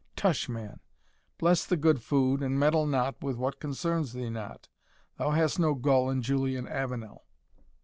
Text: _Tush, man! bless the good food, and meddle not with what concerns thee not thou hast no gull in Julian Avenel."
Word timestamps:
_Tush, 0.15 0.49
man! 0.49 0.79
bless 1.37 1.63
the 1.63 1.77
good 1.77 2.01
food, 2.01 2.41
and 2.41 2.57
meddle 2.59 2.87
not 2.87 3.21
with 3.21 3.35
what 3.37 3.59
concerns 3.59 4.13
thee 4.13 4.31
not 4.31 4.67
thou 5.19 5.29
hast 5.29 5.59
no 5.59 5.75
gull 5.75 6.09
in 6.09 6.23
Julian 6.23 6.67
Avenel." 6.67 7.27